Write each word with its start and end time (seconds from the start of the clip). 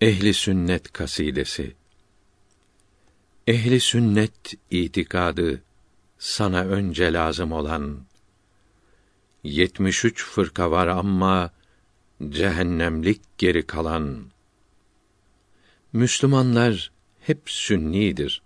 Ehli 0.00 0.34
sünnet 0.34 0.92
kasidesi. 0.92 1.74
Ehli 3.46 3.80
sünnet 3.80 4.54
itikadı 4.70 5.62
sana 6.18 6.64
önce 6.64 7.12
lazım 7.12 7.52
olan 7.52 8.00
73 9.44 10.24
fırka 10.24 10.70
var 10.70 10.86
ama 10.86 11.50
cehennemlik 12.28 13.20
geri 13.38 13.66
kalan 13.66 14.24
Müslümanlar 15.92 16.92
hep 17.20 17.42
sünnidir. 17.46 18.42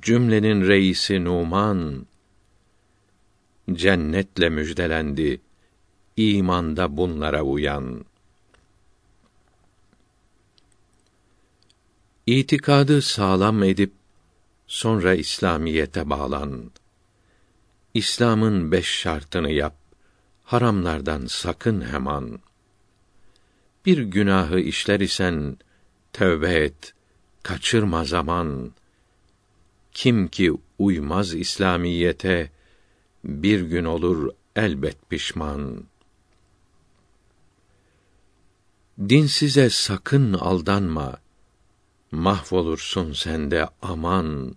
Cümlenin 0.00 0.68
reisi 0.68 1.24
Numan 1.24 2.06
cennetle 3.72 4.48
müjdelendi 4.48 5.40
imanda 6.16 6.96
bunlara 6.96 7.42
uyan. 7.42 8.04
İtikadı 12.26 13.02
sağlam 13.02 13.62
edip 13.62 13.92
sonra 14.66 15.14
İslamiyete 15.14 16.10
bağlan. 16.10 16.70
İslam'ın 17.94 18.72
beş 18.72 18.86
şartını 18.86 19.50
yap. 19.50 19.76
Haramlardan 20.44 21.26
sakın 21.26 21.80
hemen. 21.80 22.38
Bir 23.86 23.98
günahı 23.98 24.60
işler 24.60 25.00
isen 25.00 25.56
tövbe 26.12 26.54
et, 26.54 26.94
kaçırma 27.42 28.04
zaman. 28.04 28.72
Kim 29.92 30.28
ki 30.28 30.52
uymaz 30.78 31.34
İslamiyete 31.34 32.50
bir 33.24 33.60
gün 33.60 33.84
olur 33.84 34.30
elbet 34.56 35.10
pişman. 35.10 35.84
Dinsize 39.08 39.70
sakın 39.70 40.32
aldanma. 40.32 41.25
Mahvolursun 42.16 43.12
sen 43.12 43.50
de 43.50 43.68
aman. 43.82 44.56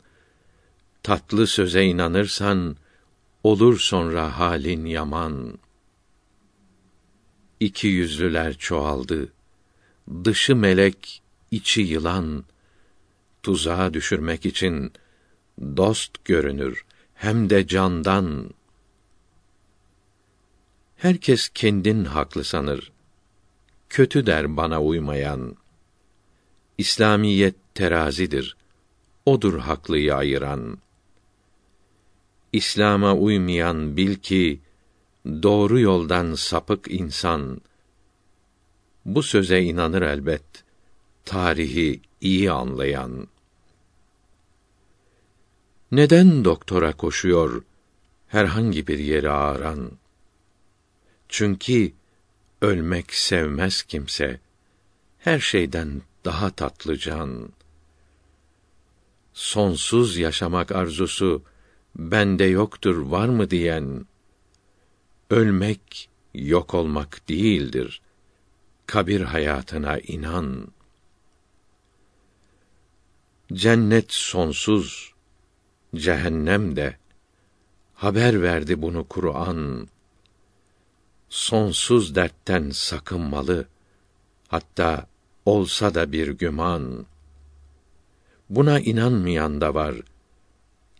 Tatlı 1.04 1.48
söze 1.48 1.84
inanırsan 1.84 2.76
olur 3.44 3.80
sonra 3.80 4.40
halin 4.40 4.86
yaman. 4.86 5.60
İki 7.60 7.88
yüzlüler 7.88 8.58
çoğaldı. 8.58 9.34
Dışı 10.24 10.56
melek, 10.56 11.22
içi 11.52 11.82
yılan. 11.82 12.44
Tuzağa 13.44 13.94
düşürmek 13.94 14.46
için 14.46 14.94
dost 15.78 16.26
görünür 16.26 16.86
hem 17.14 17.50
de 17.50 17.68
candan. 17.68 18.50
Herkes 20.98 21.50
kendin 21.50 22.06
haklı 22.06 22.44
sanır 22.44 22.92
kötü 23.90 24.26
der 24.26 24.58
bana 24.58 24.82
uymayan. 24.82 25.56
İslamiyet 26.80 27.56
terazidir. 27.76 28.58
Odur 29.26 29.60
haklıyı 29.60 30.16
ayıran. 30.16 30.78
İslam'a 32.54 33.16
uymayan 33.16 33.98
bil 33.98 34.16
ki 34.16 34.60
doğru 35.26 35.80
yoldan 35.80 36.34
sapık 36.34 36.88
insan. 36.92 37.62
Bu 39.06 39.24
söze 39.24 39.62
inanır 39.62 40.02
elbet. 40.02 40.44
Tarihi 41.26 42.02
iyi 42.22 42.52
anlayan. 42.52 43.28
Neden 45.92 46.46
doktora 46.46 46.98
koşuyor 46.98 47.64
herhangi 48.28 48.88
bir 48.88 49.00
yeri 49.00 49.30
ağıran? 49.30 49.92
Çünkü 51.30 51.92
Ölmek 52.62 53.14
sevmez 53.14 53.84
kimse. 53.84 54.40
Her 55.20 55.40
şeyden 55.40 56.02
daha 56.26 56.50
tatlı 56.50 56.98
can. 56.98 57.50
Sonsuz 59.34 60.18
yaşamak 60.18 60.72
arzusu 60.72 61.44
bende 61.96 62.44
yoktur 62.44 62.96
var 62.98 63.28
mı 63.28 63.50
diyen 63.50 64.06
ölmek 65.30 66.10
yok 66.34 66.74
olmak 66.74 67.30
değildir. 67.30 68.02
Kabir 68.86 69.22
hayatına 69.22 70.00
inan. 70.00 70.68
Cennet 73.54 74.12
sonsuz, 74.12 75.14
cehennem 75.96 76.76
de 76.76 76.98
haber 77.94 78.42
verdi 78.42 78.82
bunu 78.82 79.08
Kur'an 79.08 79.88
sonsuz 81.30 82.16
dertten 82.16 82.70
sakınmalı. 82.70 83.68
Hatta 84.48 85.08
olsa 85.50 85.94
da 85.94 86.12
bir 86.12 86.28
güman. 86.28 87.06
Buna 88.50 88.80
inanmayan 88.80 89.62
da 89.62 89.74
var. 89.74 89.96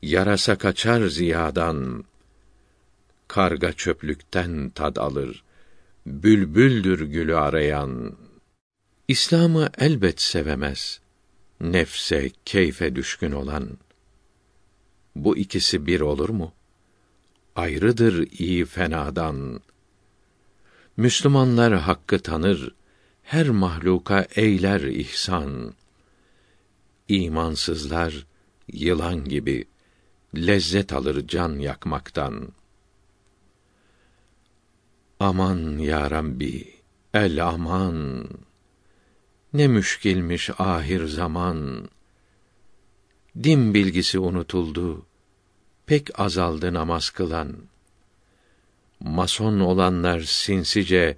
Yarasa 0.02 0.58
kaçar 0.58 1.08
ziyadan. 1.08 2.04
Karga 3.28 3.74
çöplükten 3.74 4.70
tad 4.70 4.96
alır. 4.96 5.44
Bülbüldür 6.06 7.00
gülü 7.00 7.36
arayan. 7.36 8.18
İslam'ı 9.08 9.70
elbet 9.78 10.22
sevemez. 10.22 11.02
Nefse, 11.62 12.32
keyfe 12.46 12.96
düşkün 12.96 13.32
olan. 13.32 13.78
Bu 15.16 15.38
ikisi 15.38 15.86
bir 15.86 16.02
olur 16.02 16.30
mu? 16.30 16.54
Ayrıdır 17.56 18.28
iyi 18.32 18.66
fenadan.'' 18.66 19.62
Müslümanlar 21.00 21.74
hakkı 21.74 22.20
tanır, 22.20 22.72
her 23.34 23.50
mahluka 23.50 24.28
eyler 24.36 24.82
ihsan. 24.82 25.74
İmansızlar 27.08 28.26
yılan 28.68 29.26
gibi 29.26 29.66
lezzet 30.36 30.94
alır 30.94 31.28
can 31.28 31.60
yakmaktan. 31.60 32.50
Aman 35.20 35.78
ya 35.78 36.12
Rabbi, 36.12 36.74
el 37.14 37.46
aman. 37.48 38.28
Ne 39.54 39.68
müşkilmiş 39.68 40.50
ahir 40.60 41.06
zaman. 41.06 41.90
Din 43.44 43.74
bilgisi 43.74 44.20
unutuldu. 44.20 45.06
Pek 45.86 46.20
azaldı 46.20 46.74
namaz 46.74 47.10
kılan.'' 47.10 47.70
mason 49.00 49.60
olanlar 49.60 50.20
sinsice 50.20 51.18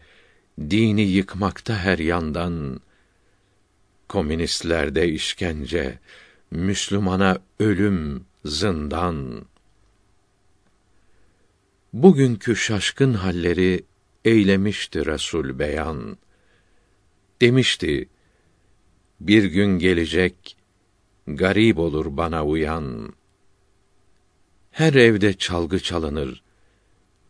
dini 0.60 1.02
yıkmakta 1.02 1.78
her 1.78 2.00
yandan 2.00 2.80
komünistlerde 4.08 5.10
işkence 5.10 6.00
Müslümana 6.52 7.40
ölüm 7.60 8.26
zindan. 8.46 9.46
Bugünkü 11.94 12.56
şaşkın 12.56 13.14
halleri 13.14 13.84
eylemişti 14.26 15.06
Resul 15.06 15.60
beyan. 15.60 16.18
Demişti 17.42 18.10
bir 19.20 19.44
gün 19.44 19.80
gelecek 19.80 20.58
garip 21.28 21.78
olur 21.80 22.18
bana 22.18 22.46
uyan. 22.46 23.14
Her 24.72 24.94
evde 24.94 25.34
çalgı 25.34 25.80
çalınır 25.80 26.44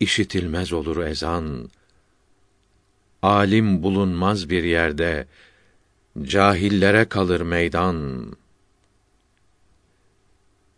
işitilmez 0.02 0.74
olur 0.74 0.98
ezan. 0.98 1.70
Alim 3.22 3.84
bulunmaz 3.84 4.50
bir 4.50 4.64
yerde, 4.64 5.28
cahillere 6.22 7.06
kalır 7.06 7.42
meydan. 7.42 8.32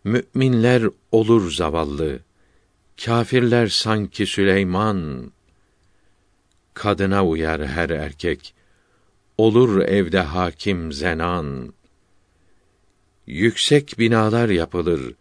Müminler 0.04 0.84
olur 1.12 1.52
zavallı, 1.52 2.18
kâfirler 3.04 3.66
sanki 3.66 4.26
Süleyman. 4.26 5.32
Kadına 6.74 7.26
uyar 7.26 7.66
her 7.66 7.90
erkek, 7.90 8.54
olur 9.38 9.82
evde 9.82 10.20
hakim 10.20 10.92
zenan. 10.92 11.74
Yüksek 13.26 13.98
binalar 13.98 14.48
yapılır, 14.48 15.14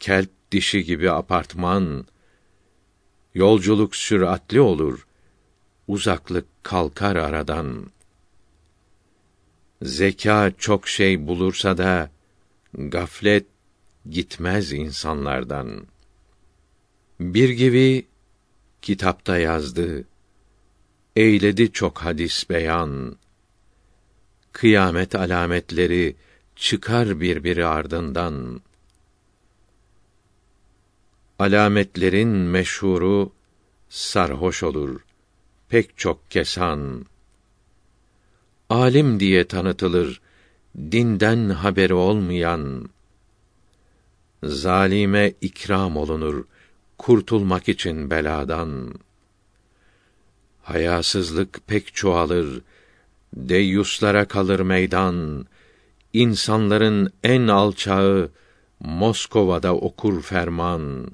kelp 0.00 0.30
dişi 0.52 0.84
gibi 0.84 1.10
apartman. 1.10 2.06
Yolculuk 3.34 3.96
süratli 3.96 4.60
olur, 4.60 5.06
uzaklık 5.92 6.46
kalkar 6.62 7.16
aradan. 7.16 7.90
Zeka 9.82 10.52
çok 10.58 10.88
şey 10.88 11.26
bulursa 11.26 11.78
da 11.78 12.10
gaflet 12.74 13.46
gitmez 14.10 14.72
insanlardan. 14.72 15.86
Bir 17.20 17.50
gibi 17.50 18.06
kitapta 18.82 19.38
yazdı. 19.38 20.04
Eyledi 21.16 21.72
çok 21.72 21.98
hadis 21.98 22.50
beyan. 22.50 23.16
Kıyamet 24.52 25.14
alametleri 25.14 26.16
çıkar 26.56 27.20
birbiri 27.20 27.66
ardından 27.66 28.60
alametlerin 31.38 32.28
meşhuru 32.28 33.32
sarhoş 33.88 34.62
olur 34.62 35.00
pek 35.72 35.98
çok 35.98 36.30
kesan. 36.30 37.06
Alim 38.70 39.20
diye 39.20 39.44
tanıtılır 39.44 40.20
dinden 40.76 41.48
haberi 41.48 41.94
olmayan. 41.94 42.90
Zalime 44.42 45.32
ikram 45.40 45.96
olunur 45.96 46.44
kurtulmak 46.98 47.68
için 47.68 48.10
beladan. 48.10 48.94
Hayasızlık 50.62 51.66
pek 51.66 51.94
çoğalır 51.94 52.62
deyyuslara 53.36 54.24
kalır 54.28 54.60
meydan. 54.60 55.46
İnsanların 56.12 57.12
en 57.24 57.48
alçağı 57.48 58.30
Moskova'da 58.80 59.74
okur 59.74 60.22
ferman. 60.22 61.12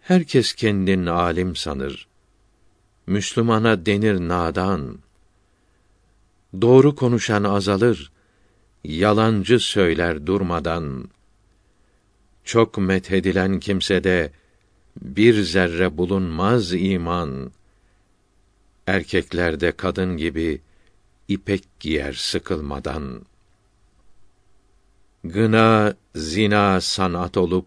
Herkes 0.00 0.52
kendini 0.52 1.10
alim 1.10 1.56
sanır 1.56 2.08
Müslümana 3.06 3.86
denir 3.86 4.28
nadan. 4.28 4.98
Doğru 6.60 6.94
konuşan 6.94 7.44
azalır 7.44 8.12
yalancı 8.84 9.58
söyler 9.58 10.26
durmadan. 10.26 11.08
Çok 12.44 12.78
methedilen 12.78 13.60
kimsede 13.60 14.32
bir 15.02 15.42
zerre 15.42 15.98
bulunmaz 15.98 16.72
iman. 16.72 17.50
Erkeklerde 18.86 19.72
kadın 19.72 20.16
gibi 20.16 20.60
ipek 21.28 21.80
giyer 21.80 22.12
sıkılmadan. 22.12 23.22
Gına 25.24 25.94
zina 26.14 26.80
sanat 26.80 27.36
olup 27.36 27.66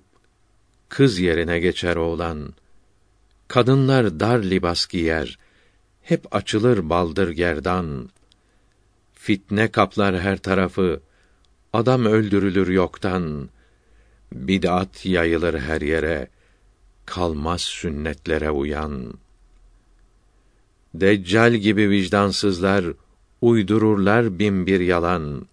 kız 0.89 1.19
yerine 1.19 1.59
geçer 1.59 1.95
oğlan 1.95 2.53
kadınlar 3.54 4.19
dar 4.19 4.40
libas 4.51 4.81
giyer 4.94 5.28
hep 6.01 6.36
açılır 6.36 6.90
baldır 6.90 7.30
gerdan 7.30 8.10
fitne 9.13 9.66
kaplar 9.72 10.19
her 10.19 10.38
tarafı 10.38 11.01
adam 11.74 12.06
öldürülür 12.06 12.68
yoktan 12.68 13.50
bid'at 14.34 15.06
yayılır 15.06 15.56
her 15.60 15.81
yere 15.81 16.28
kalmaz 17.06 17.62
sünnetlere 17.62 18.51
uyan 18.51 18.96
Deccal 20.94 21.54
gibi 21.54 21.90
vicdansızlar 21.90 22.86
uydururlar 23.42 24.40
bin 24.40 24.66
bir 24.66 24.80
yalan. 24.80 25.46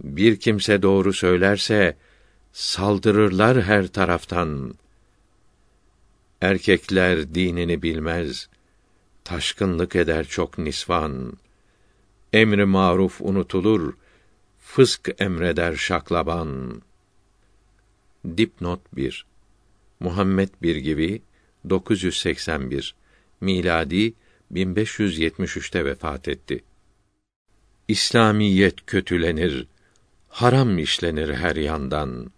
Bir 0.00 0.36
kimse 0.36 0.82
doğru 0.82 1.12
söylerse 1.12 1.96
saldırırlar 2.52 3.62
her 3.62 3.86
taraftan. 3.88 4.74
Erkekler 6.42 7.34
dinini 7.34 7.82
bilmez, 7.82 8.48
taşkınlık 9.24 9.96
eder 9.96 10.24
çok 10.24 10.58
nisvan. 10.58 11.32
Emri 12.32 12.64
maruf 12.64 13.20
unutulur, 13.20 13.94
fısk 14.58 15.10
emreder 15.18 15.76
şaklaban. 15.76 16.82
Dipnot 18.36 18.80
1 18.92 19.26
Muhammed 20.00 20.48
bir 20.62 20.76
gibi 20.76 21.22
981 21.70 22.94
miladi 23.40 24.14
1573'te 24.52 25.84
vefat 25.84 26.28
etti. 26.28 26.64
İslamiyet 27.88 28.86
kötülenir, 28.86 29.66
haram 30.28 30.78
işlenir 30.78 31.34
her 31.34 31.56
yandan. 31.56 32.32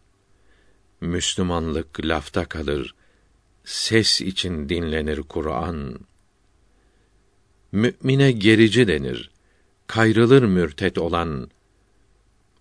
Müslümanlık 1.00 2.00
lafta 2.00 2.44
kalır, 2.44 2.94
ses 3.64 4.20
için 4.20 4.68
dinlenir 4.68 5.22
Kur'an. 5.22 5.98
Mümine 7.72 8.32
gerici 8.32 8.88
denir, 8.88 9.30
kayrılır 9.86 10.42
mürtet 10.42 10.98
olan. 10.98 11.50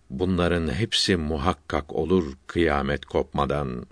Bunların 0.09 0.73
hepsi 0.73 1.15
muhakkak 1.15 1.93
olur 1.93 2.33
kıyamet 2.47 3.05
kopmadan. 3.05 3.85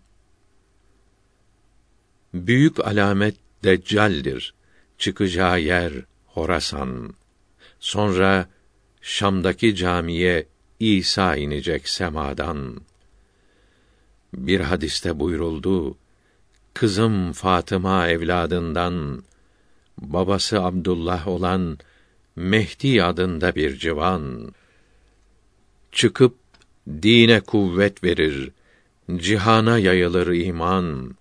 Büyük 2.34 2.80
alamet 2.80 3.36
Deccal'dir 3.63 4.54
çıkacağı 4.98 5.62
yer 5.62 5.94
Horasan. 6.25 7.13
Sonra 7.80 8.50
Şam'daki 9.02 9.75
camiye 9.75 10.48
İsa 10.80 11.36
inecek 11.36 11.90
semadan. 11.90 12.81
Bir 14.34 14.60
hadiste 14.60 15.19
buyuruldu, 15.19 15.98
kızım 16.74 17.34
Fatıma 17.34 18.08
evladından, 18.08 19.24
babası 19.98 20.62
Abdullah 20.64 21.28
olan 21.28 21.78
Mehdi 22.36 23.04
adında 23.04 23.56
bir 23.56 23.78
civan, 23.78 24.54
çıkıp 25.92 26.36
dine 26.88 27.40
kuvvet 27.40 28.04
verir, 28.04 28.52
cihana 29.16 29.78
yayılır 29.78 30.34
iman. 30.34 31.16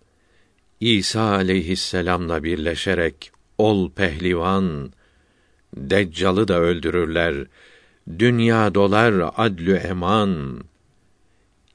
İsa 0.80 1.22
aleyhisselamla 1.22 2.44
birleşerek 2.44 3.32
ol 3.58 3.90
pehlivan, 3.90 4.92
Deccal'ı 5.76 6.48
da 6.48 6.60
öldürürler, 6.60 7.46
dünya 8.18 8.74
dolar 8.74 9.32
adlü 9.36 9.74
eman. 9.74 10.64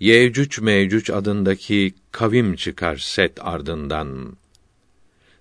Yecüc 0.05 0.61
Mecüc 0.61 1.13
adındaki 1.13 1.93
kavim 2.11 2.55
çıkar 2.55 2.97
set 2.97 3.31
ardından. 3.41 4.37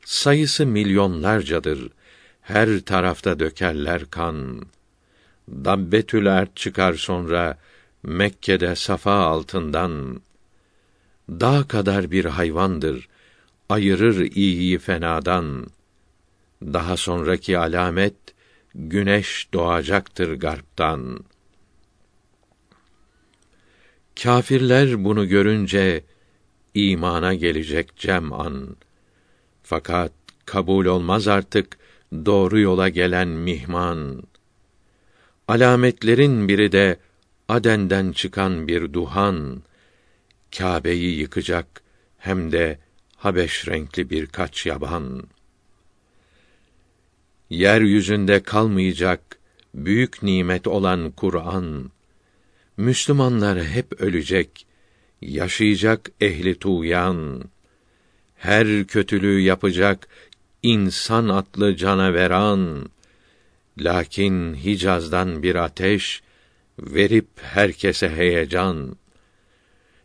Sayısı 0.04 0.66
milyonlarcadır, 0.66 1.90
her 2.42 2.80
tarafta 2.80 3.38
dökerler 3.38 4.10
kan. 4.10 4.66
Dabbetül 5.48 6.26
ert 6.26 6.56
çıkar 6.56 6.94
sonra, 6.94 7.58
Mekke'de 8.02 8.76
safa 8.76 9.12
altından. 9.12 10.20
Dağ 11.28 11.64
kadar 11.68 12.10
bir 12.10 12.24
hayvandır, 12.24 13.08
ayırır 13.68 14.20
iyiyi 14.20 14.78
fenadan.'' 14.78 15.66
Daha 16.62 16.96
sonraki 16.96 17.58
alamet 17.58 18.16
güneş 18.74 19.48
doğacaktır 19.54 20.34
garptan. 20.34 21.24
Kâfirler 24.22 25.04
bunu 25.04 25.28
görünce 25.28 26.04
imana 26.74 27.34
gelecek 27.34 27.96
cem'an. 27.96 28.76
Fakat 29.62 30.12
kabul 30.46 30.86
olmaz 30.86 31.28
artık 31.28 31.78
doğru 32.12 32.60
yola 32.60 32.88
gelen 32.88 33.28
mihman. 33.28 34.22
Alametlerin 35.48 36.48
biri 36.48 36.72
de 36.72 36.98
Aden'den 37.48 38.12
çıkan 38.12 38.68
bir 38.68 38.92
duhan, 38.92 39.62
Kâbe'yi 40.56 41.18
yıkacak 41.18 41.82
hem 42.18 42.52
de 42.52 42.78
Habeş 43.16 43.68
renkli 43.68 44.10
birkaç 44.10 44.66
yaban.'' 44.66 45.34
yeryüzünde 47.50 48.42
kalmayacak 48.42 49.38
büyük 49.74 50.22
nimet 50.22 50.66
olan 50.66 51.10
Kur'an 51.10 51.90
Müslümanlar 52.76 53.64
hep 53.64 54.00
ölecek, 54.00 54.66
yaşayacak 55.20 56.10
ehli 56.20 56.58
tuğyan. 56.58 57.44
Her 58.36 58.84
kötülüğü 58.84 59.40
yapacak 59.40 60.08
insan 60.62 61.28
atlı 61.28 61.76
canaveran. 61.76 62.90
Lakin 63.78 64.54
Hicaz'dan 64.54 65.42
bir 65.42 65.54
ateş 65.54 66.22
verip 66.78 67.28
herkese 67.42 68.08
heyecan. 68.08 68.96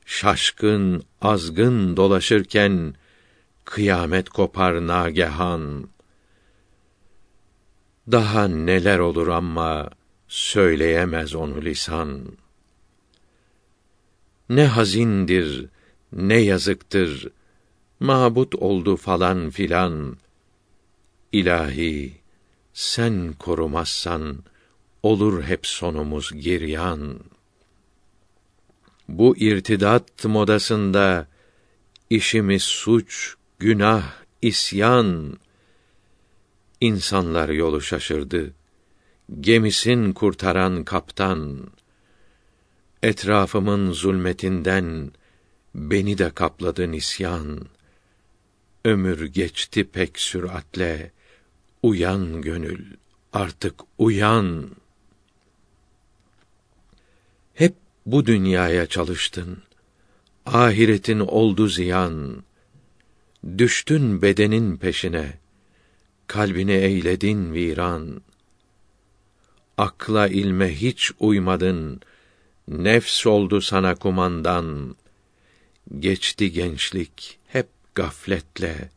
Şaşkın, 0.05 1.03
azgın 1.21 1.97
dolaşırken 1.97 2.95
kıyamet 3.65 4.29
kopar 4.29 4.87
nagehan.'' 4.87 5.99
Daha 8.11 8.47
neler 8.47 8.99
olur 8.99 9.27
ama 9.27 9.89
söyleyemez 10.27 11.35
onu 11.35 11.61
lisan. 11.61 12.37
Ne 14.49 14.65
hazindir, 14.65 15.65
ne 16.13 16.37
yazıktır, 16.37 17.27
mabut 17.99 18.55
oldu 18.55 18.95
falan 18.95 19.49
filan. 19.49 20.17
İlahi, 21.31 22.13
sen 22.73 23.33
korumazsan, 23.33 24.43
olur 25.03 25.43
hep 25.43 25.67
sonumuz 25.67 26.31
giryan. 26.31 27.19
Bu 29.07 29.37
irtidat 29.37 30.25
modasında, 30.25 31.27
işimiz 32.09 32.63
suç, 32.63 33.35
günah, 33.59 34.13
isyan, 34.41 35.39
İnsanlar 36.81 37.49
yolu 37.49 37.81
şaşırdı. 37.81 38.53
Gemisin 39.39 40.11
kurtaran 40.11 40.83
kaptan, 40.83 41.67
etrafımın 43.03 43.91
zulmetinden 43.91 45.11
beni 45.75 46.17
de 46.17 46.29
kapladı 46.29 46.91
nisyan. 46.91 47.65
Ömür 48.85 49.25
geçti 49.25 49.83
pek 49.83 50.19
süratle, 50.19 51.11
uyan 51.83 52.41
gönül, 52.41 52.85
artık 53.33 53.75
uyan. 53.97 54.69
Hep 57.53 57.75
bu 58.05 58.25
dünyaya 58.25 58.85
çalıştın. 58.85 59.57
Ahiretin 60.45 61.19
oldu 61.19 61.67
ziyan. 61.67 62.43
Düştün 63.57 64.21
bedenin 64.21 64.77
peşine. 64.77 65.37
Kalbini 66.27 66.71
eyledin 66.71 67.53
viran. 67.53 68.21
Akla 69.77 70.27
ilme 70.27 70.75
hiç 70.75 71.11
uymadın. 71.19 72.01
Nefs 72.69 73.27
oldu 73.27 73.61
sana 73.61 73.95
kumandan. 73.95 74.95
Geçti 75.99 76.51
gençlik 76.51 77.39
hep 77.47 77.67
gafletle. 77.95 78.89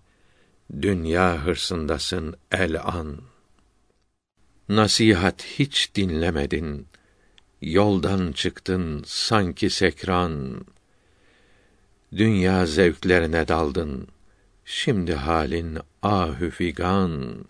Dünya 0.83 1.45
hırsındasın 1.45 2.35
el 2.51 2.81
an. 2.83 3.19
Nasihat 4.69 5.43
hiç 5.43 5.95
dinlemedin. 5.95 6.87
Yoldan 7.63 8.33
çıktın 8.33 9.03
sanki 9.07 9.71
sekran. 9.71 10.65
Dünya 12.17 12.67
zevklerine 12.67 13.49
daldın. 13.49 14.09
Şimdi 14.65 15.15
halin 15.15 15.79
ahü 16.03 16.51
figan. 16.51 17.45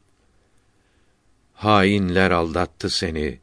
Hainler 1.53 2.31
aldattı 2.31 2.91
seni. 2.91 3.42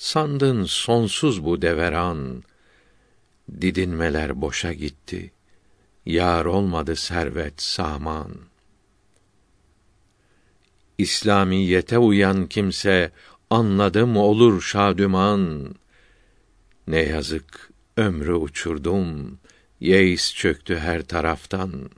Sandın 0.00 0.64
sonsuz 0.64 1.44
bu 1.44 1.62
deveran. 1.62 2.42
Didinmeler 3.60 4.40
boşa 4.40 4.72
gitti. 4.72 5.32
Yar 6.06 6.44
olmadı 6.44 6.96
servet 6.96 7.62
saman. 7.62 8.36
İslamiyete 10.98 11.98
uyan 11.98 12.46
kimse 12.46 13.12
anladım 13.50 14.16
olur 14.16 14.62
şadüman. 14.62 15.74
Ne 16.86 17.00
yazık 17.00 17.70
ömrü 17.96 18.34
uçurdum, 18.34 19.38
yeis 19.80 20.34
çöktü 20.34 20.76
her 20.76 21.02
taraftan. 21.02 21.90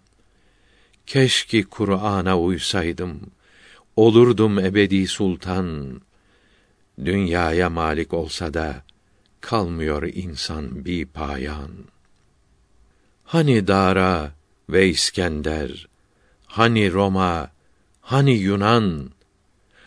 Keşke 1.06 1.62
Kur'an'a 1.62 2.38
uysaydım, 2.38 3.20
olurdum 3.96 4.58
ebedi 4.58 5.06
sultan. 5.06 6.00
Dünyaya 6.98 7.70
malik 7.70 8.14
olsa 8.14 8.54
da 8.54 8.84
kalmıyor 9.40 10.02
insan 10.02 10.84
bir 10.84 11.06
payan. 11.06 11.70
Hani 13.24 13.66
Dara 13.66 14.32
ve 14.68 14.88
İskender, 14.88 15.88
hani 16.46 16.92
Roma, 16.92 17.50
hani 18.00 18.32
Yunan, 18.32 19.10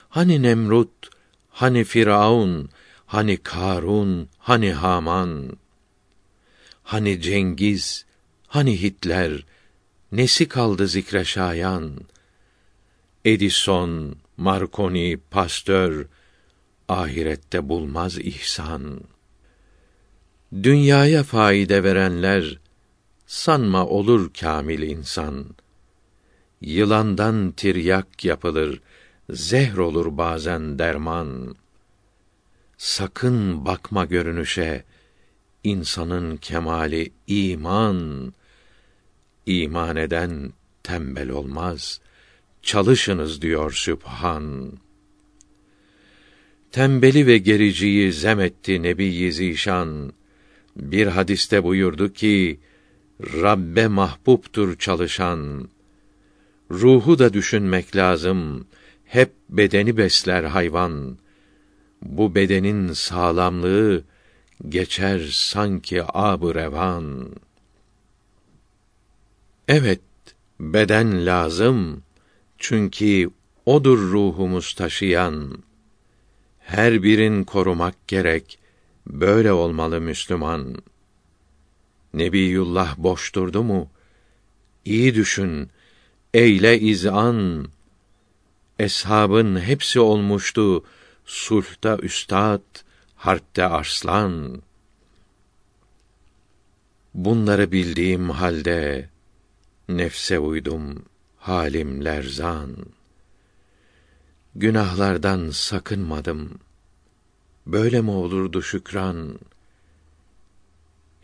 hani 0.09 0.41
Nemrut, 0.41 1.09
hani 1.49 1.83
Firavun, 1.83 2.69
hani 3.05 3.37
Karun, 3.37 4.29
hani 4.37 4.73
Haman, 4.73 5.57
hani 6.83 7.21
Cengiz, 7.21 8.05
hani 8.47 8.81
Hitler, 8.81 9.45
nesi 10.11 10.47
kaldı 10.47 10.87
zikre 10.87 11.25
şayan? 11.25 11.99
Edison, 13.25 14.15
Marconi, 14.37 15.17
Pasteur, 15.31 16.05
ahirette 16.89 17.69
bulmaz 17.69 18.17
ihsan. 18.17 19.01
Dünyaya 20.63 21.23
faide 21.23 21.83
verenler, 21.83 22.59
sanma 23.25 23.85
olur 23.85 24.33
kamil 24.33 24.81
insan. 24.81 25.45
Yılandan 26.61 27.51
tiryak 27.51 28.25
yapılır, 28.25 28.81
zehr 29.29 29.77
olur 29.77 30.17
bazen 30.17 30.79
derman. 30.79 31.55
Sakın 32.77 33.65
bakma 33.65 34.05
görünüşe, 34.05 34.83
insanın 35.63 36.37
kemali 36.37 37.11
iman. 37.27 38.33
İman 39.45 39.95
eden 39.95 40.53
tembel 40.83 41.29
olmaz. 41.29 42.01
Çalışınız 42.61 43.41
diyor 43.41 43.71
Sübhan. 43.71 44.71
Tembeli 46.75 47.27
ve 47.27 47.37
gericiyi 47.37 48.13
zem 48.13 48.39
etti 48.39 48.83
Nebi 48.83 49.31
Zişan. 49.33 50.13
Bir 50.75 51.07
hadiste 51.07 51.63
buyurdu 51.63 52.13
ki, 52.13 52.59
Rabbe 53.21 53.87
mahbuptur 53.87 54.77
çalışan. 54.77 55.69
Ruhu 56.71 57.19
da 57.19 57.33
düşünmek 57.33 57.95
lazım. 57.95 58.67
Hep 59.05 59.31
bedeni 59.49 59.97
besler 59.97 60.43
hayvan. 60.43 61.17
Bu 62.01 62.35
bedenin 62.35 62.93
sağlamlığı 62.93 64.03
geçer 64.69 65.29
sanki 65.31 66.03
ab 66.13 66.55
revan. 66.55 67.29
Evet, 69.67 70.01
beden 70.59 71.25
lazım. 71.25 72.03
Çünkü 72.57 73.29
odur 73.65 73.97
ruhumuz 73.97 74.73
taşıyan. 74.73 75.63
Her 76.65 77.03
birin 77.03 77.43
korumak 77.43 78.07
gerek. 78.07 78.59
Böyle 79.07 79.51
olmalı 79.51 80.01
Müslüman. 80.01 80.75
Nebiyullah 82.13 82.97
boş 82.97 83.35
durdu 83.35 83.63
mu? 83.63 83.89
İyi 84.85 85.15
düşün. 85.15 85.69
Eyle 86.33 86.79
izan. 86.79 87.67
Eshabın 88.79 89.59
hepsi 89.59 89.99
olmuştu 89.99 90.83
sulhta 91.25 91.97
üstad, 91.97 92.61
harpte 93.15 93.65
arslan. 93.65 94.61
Bunları 97.13 97.71
bildiğim 97.71 98.29
halde 98.29 99.09
nefse 99.89 100.39
uydum, 100.39 101.05
halim 101.37 102.05
lerzan. 102.05 102.94
Günahlardan 104.57 105.49
sakınmadım. 105.49 106.59
Böyle 107.67 108.01
mi 108.01 108.11
olurdu 108.11 108.61
şükran? 108.61 109.39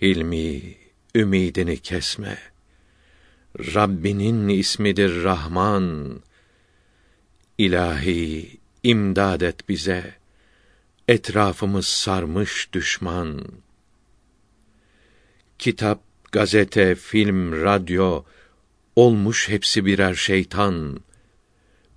Hilmi, 0.01 0.77
ümidini 1.15 1.77
kesme. 1.77 2.37
Rabbinin 3.59 4.47
ismidir 4.47 5.23
Rahman. 5.23 6.19
İlahi, 7.57 8.57
imdad 8.83 9.41
et 9.41 9.69
bize. 9.69 10.15
Etrafımız 11.07 11.87
sarmış 11.87 12.69
düşman. 12.73 13.45
Kitap, 15.59 16.03
gazete, 16.31 16.95
film, 16.95 17.51
radyo 17.51 18.23
olmuş 18.95 19.49
hepsi 19.49 19.85
birer 19.85 20.13
şeytan. 20.13 20.99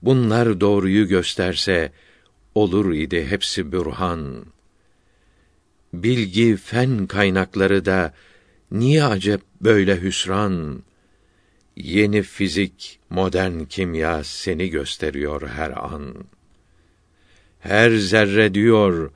Bunlar 0.04 0.60
doğruyu 0.60 1.08
gösterse 1.08 1.92
olur 2.54 2.92
idi 2.94 3.26
hepsi 3.26 3.72
bürhan. 3.72 4.44
Bilgi, 5.92 6.56
fen 6.56 7.06
kaynakları 7.06 7.84
da 7.84 8.14
niye 8.70 9.04
acep 9.04 9.40
böyle 9.60 10.02
hüsran? 10.02 10.82
Yeni 11.76 12.22
fizik, 12.22 13.00
modern 13.10 13.64
kimya 13.64 14.24
seni 14.24 14.68
gösteriyor 14.68 15.48
her 15.48 15.70
an. 15.70 16.14
Her 17.60 17.90
zerre 17.90 18.54
diyor 18.54 19.10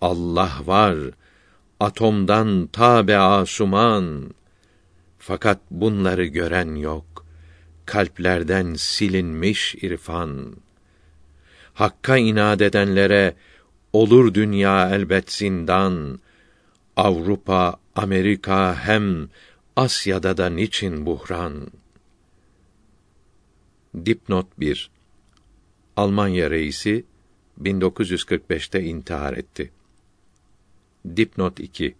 Allah 0.00 0.52
var. 0.64 0.98
Atomdan 1.80 2.66
tabe 2.66 3.16
asuman. 3.16 4.34
Fakat 5.18 5.58
bunları 5.70 6.24
gören 6.24 6.74
yok. 6.74 7.11
Kalplerden 7.86 8.74
silinmiş 8.74 9.74
irfan. 9.74 10.56
Hakka 11.74 12.16
inat 12.16 12.62
edenlere 12.62 13.34
olur 13.92 14.34
dünya 14.34 14.90
elbet 14.90 15.32
zindan. 15.32 16.20
Avrupa, 16.96 17.76
Amerika 17.94 18.76
hem 18.76 19.28
Asya'da 19.76 20.36
da 20.36 20.48
niçin 20.48 21.06
buhran? 21.06 21.66
Dipnot 24.06 24.46
1 24.58 24.90
Almanya 25.96 26.50
reisi 26.50 27.04
1945'te 27.62 28.82
intihar 28.82 29.32
etti. 29.32 29.70
Dipnot 31.16 31.60
2 31.60 31.94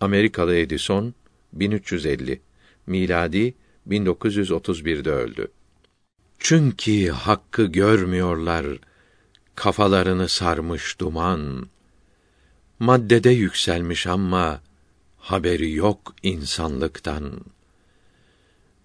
Amerikalı 0.00 0.56
Edison 0.56 1.14
1350 1.52 2.40
miladi 2.86 3.54
1931'de 3.88 5.10
öldü. 5.10 5.48
Çünkü 6.38 7.08
hakkı 7.08 7.64
görmüyorlar, 7.64 8.66
kafalarını 9.54 10.28
sarmış 10.28 11.00
duman. 11.00 11.66
Maddede 12.78 13.30
yükselmiş 13.30 14.06
ama 14.06 14.60
haberi 15.18 15.72
yok 15.72 16.14
insanlıktan. 16.22 17.40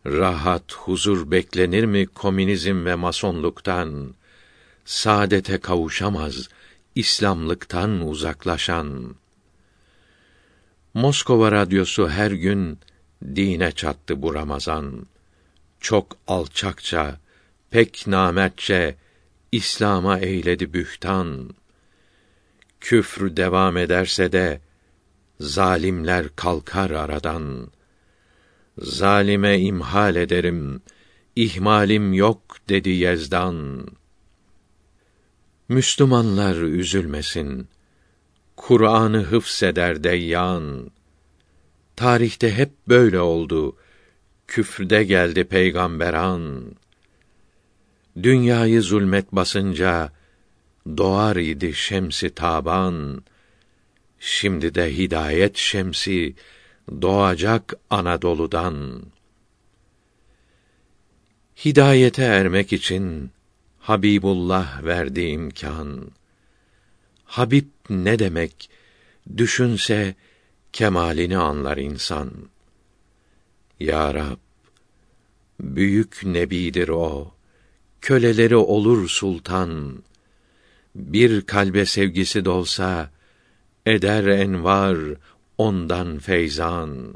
Rahat, 0.05 0.73
huzur 0.73 1.31
beklenir 1.31 1.85
mi 1.85 2.07
komünizm 2.07 2.85
ve 2.85 2.95
masonluktan? 2.95 4.13
saadete 4.87 5.57
kavuşamaz 5.57 6.49
İslamlıktan 6.95 8.07
uzaklaşan. 8.07 9.15
Moskova 10.93 11.51
radyosu 11.51 12.09
her 12.09 12.31
gün 12.31 12.79
dine 13.35 13.71
çattı 13.71 14.21
bu 14.21 14.33
Ramazan. 14.33 15.05
Çok 15.79 16.17
alçakça, 16.27 17.19
pek 17.69 18.07
namertçe 18.07 18.95
İslam'a 19.51 20.19
eyledi 20.19 20.73
bühtan. 20.73 21.49
Küfr 22.81 23.37
devam 23.37 23.77
ederse 23.77 24.31
de 24.31 24.61
zalimler 25.39 26.35
kalkar 26.35 26.91
aradan. 26.91 27.71
Zalime 28.77 29.59
imhal 29.59 30.15
ederim, 30.15 30.81
ihmalim 31.35 32.13
yok 32.13 32.57
dedi 32.69 32.89
Yezdan. 32.89 33.87
Müslümanlar 35.69 36.55
üzülmesin. 36.55 37.67
Kur'an'ı 38.55 39.23
hıfseder 39.23 40.03
deyyan. 40.03 40.91
Tarihte 41.97 42.57
hep 42.57 42.71
böyle 42.87 43.19
oldu. 43.19 43.75
Küfrde 44.47 45.03
geldi 45.03 45.43
peygamberan. 45.43 46.71
Dünyayı 48.23 48.81
zulmet 48.81 49.31
basınca 49.31 50.11
doğar 50.97 51.35
idi 51.35 51.73
şemsi 51.73 52.29
taban. 52.29 53.23
Şimdi 54.19 54.75
de 54.75 54.97
hidayet 54.97 55.57
şemsi 55.57 56.35
doğacak 57.01 57.73
Anadolu'dan. 57.89 59.03
Hidayete 61.65 62.23
ermek 62.23 62.73
için 62.73 63.31
Habibullah 63.79 64.83
verdi 64.83 65.21
imkan. 65.21 66.11
Habib 67.25 67.67
ne 67.89 68.19
demek? 68.19 68.69
Düşünse 69.37 70.15
kemalini 70.77 71.37
anlar 71.37 71.77
insan. 71.77 72.29
Ya 73.79 74.13
Rab, 74.13 74.37
büyük 75.59 76.21
nebidir 76.23 76.89
o. 76.89 77.31
Köleleri 78.01 78.55
olur 78.55 79.09
sultan. 79.09 80.03
Bir 80.95 81.41
kalbe 81.41 81.85
sevgisi 81.85 82.45
dolsa 82.45 83.11
eder 83.85 84.25
envar 84.25 84.97
ondan 85.57 86.19
feyzan. 86.19 87.13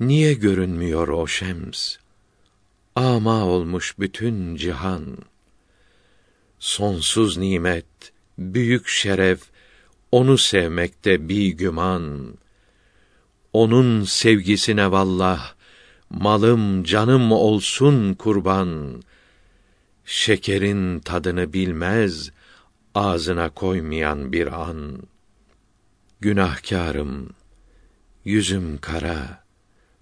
Niye 0.00 0.34
görünmüyor 0.34 1.08
o 1.08 1.26
şems? 1.26 1.96
ama 2.96 3.44
olmuş 3.44 3.98
bütün 3.98 4.56
cihan. 4.56 5.18
Sonsuz 6.58 7.36
nimet, 7.36 8.12
büyük 8.38 8.88
şeref, 8.88 9.40
onu 10.12 10.38
sevmekte 10.38 11.28
bir 11.28 11.48
güman. 11.48 12.34
Onun 13.52 14.04
sevgisine 14.04 14.90
vallah, 14.90 15.54
malım 16.10 16.84
canım 16.84 17.32
olsun 17.32 18.14
kurban. 18.14 19.02
Şekerin 20.04 21.00
tadını 21.00 21.52
bilmez, 21.52 22.30
ağzına 22.94 23.50
koymayan 23.50 24.32
bir 24.32 24.68
an. 24.68 25.02
Günahkarım, 26.20 27.30
yüzüm 28.24 28.78
kara, 28.78 29.44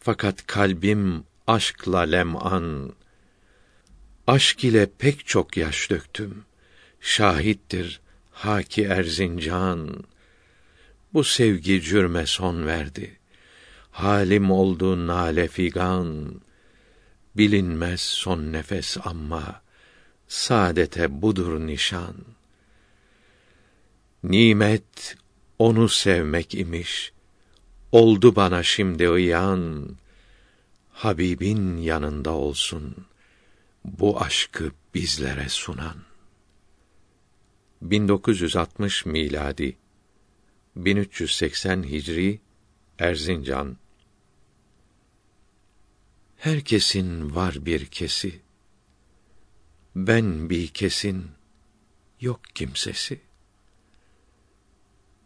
fakat 0.00 0.46
kalbim 0.46 1.25
aşkla 1.46 2.00
lem'an. 2.00 2.92
Aşk 4.26 4.64
ile 4.64 4.90
pek 4.99 5.26
çok 5.26 5.56
yaş 5.56 5.90
döktüm. 5.90 6.44
Şahittir 7.00 8.00
Haki 8.35 8.83
Erzincan. 8.85 10.05
Bu 11.12 11.25
sevgi 11.25 11.82
cürme 11.82 12.26
son 12.26 12.67
verdi. 12.67 13.19
Halim 13.91 14.50
oldu 14.50 15.06
nale 15.06 15.49
figan. 15.49 16.41
Bilinmez 17.37 18.00
son 18.00 18.52
nefes 18.52 18.97
ama 19.04 19.63
saadete 20.28 21.23
budur 21.23 21.67
nişan. 21.67 22.15
Nimet 24.23 25.17
onu 25.58 25.89
sevmek 25.89 26.54
imiş. 26.54 27.13
Oldu 27.93 28.37
bana 28.37 28.63
şimdi 28.63 29.08
uyan. 29.08 29.89
Habibin 30.93 31.76
yanında 31.76 32.30
olsun 32.30 32.97
bu 33.85 34.21
aşkı 34.23 34.73
bizlere 34.95 35.49
sunan. 35.49 36.14
1960 37.84 39.06
miladi 39.06 39.76
1380 40.76 41.82
Hicri 41.82 42.40
Erzincan. 42.99 43.76
Herkesin 46.36 47.34
var 47.34 47.66
bir 47.66 47.86
kesi. 47.86 48.40
Ben 49.97 50.50
bir 50.50 50.68
kesin 50.68 51.30
yok 52.20 52.40
kimsesi. 52.54 53.20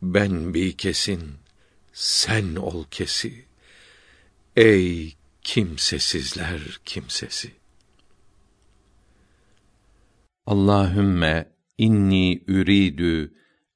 Ben 0.03 0.55
bir 0.55 0.77
kesin 0.77 1.35
sen 1.93 2.57
ol 2.57 2.85
kesi. 2.91 3.45
Ey 4.57 5.17
kimsesizler 5.43 6.81
kimsesi. 6.85 7.53
Allahümme 10.47 11.58
inni 11.79 12.43
üridü 12.47 13.35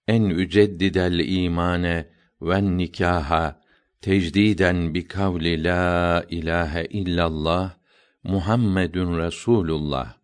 en 0.08 0.24
üceddidel 0.24 1.18
imane 1.18 2.06
ve 2.42 2.76
nikaha 2.76 3.60
tecdiden 4.00 4.94
bi 4.94 5.06
kavli 5.08 5.64
la 5.64 6.24
ilahe 6.30 6.84
illallah 6.84 7.70
Muhammedun 8.24 9.18
Resulullah 9.18 10.21